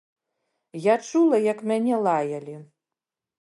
[0.85, 2.57] Я чула, як мяне лаялі.